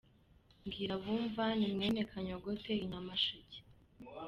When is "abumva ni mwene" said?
0.99-2.01